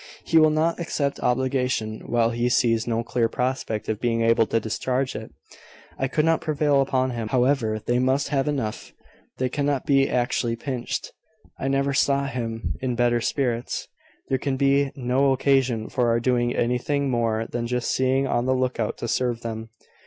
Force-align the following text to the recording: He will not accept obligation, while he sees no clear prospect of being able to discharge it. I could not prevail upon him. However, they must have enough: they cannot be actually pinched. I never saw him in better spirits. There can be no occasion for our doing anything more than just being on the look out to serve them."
He 0.25 0.39
will 0.39 0.49
not 0.49 0.79
accept 0.79 1.19
obligation, 1.19 1.99
while 2.07 2.31
he 2.31 2.49
sees 2.49 2.87
no 2.87 3.03
clear 3.03 3.29
prospect 3.29 3.87
of 3.87 4.01
being 4.01 4.21
able 4.23 4.47
to 4.47 4.59
discharge 4.59 5.15
it. 5.15 5.31
I 5.99 6.07
could 6.07 6.25
not 6.25 6.41
prevail 6.41 6.81
upon 6.81 7.11
him. 7.11 7.27
However, 7.27 7.77
they 7.85 7.99
must 7.99 8.29
have 8.29 8.47
enough: 8.47 8.93
they 9.37 9.47
cannot 9.47 9.85
be 9.85 10.09
actually 10.09 10.55
pinched. 10.55 11.11
I 11.59 11.67
never 11.67 11.93
saw 11.93 12.25
him 12.25 12.73
in 12.81 12.95
better 12.95 13.21
spirits. 13.21 13.89
There 14.27 14.39
can 14.39 14.57
be 14.57 14.91
no 14.95 15.33
occasion 15.33 15.87
for 15.87 16.09
our 16.09 16.19
doing 16.19 16.55
anything 16.55 17.11
more 17.11 17.45
than 17.45 17.67
just 17.67 17.95
being 17.95 18.25
on 18.25 18.47
the 18.47 18.55
look 18.55 18.79
out 18.79 18.97
to 18.97 19.07
serve 19.07 19.41
them." 19.41 19.69